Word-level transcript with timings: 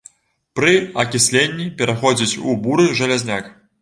Пры 0.59 0.71
акісленні 1.03 1.67
пераходзіць 1.81 2.39
у 2.49 2.57
буры 2.65 2.87
жалязняк. 3.03 3.53